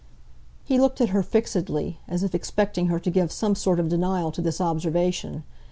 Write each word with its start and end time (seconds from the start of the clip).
He 0.63 0.79
looked 0.79 0.99
at 0.99 1.09
her 1.09 1.21
fixedly, 1.21 1.99
as 2.07 2.23
if 2.23 2.33
expecting 2.33 2.87
her 2.87 2.99
to 2.99 3.11
give 3.11 3.31
some 3.31 3.53
sort 3.53 3.79
of 3.79 3.89
denial 3.89 4.31
to 4.31 4.41
this 4.41 4.59
observation. 4.59 5.43